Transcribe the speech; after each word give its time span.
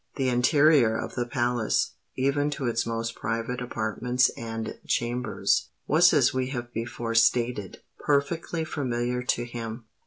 The 0.15 0.29
interior 0.29 0.97
of 0.97 1.13
the 1.13 1.27
palace—even 1.27 2.49
to 2.57 2.65
its 2.65 2.87
most 2.87 3.13
private 3.13 3.61
apartments 3.61 4.29
and 4.29 4.79
chambers—was 4.87 6.11
as 6.11 6.33
we 6.33 6.47
have 6.47 6.73
before 6.73 7.13
stated, 7.13 7.83
perfectly 7.99 8.63
familiar 8.63 9.21
to 9.21 9.43
him. 9.45 9.85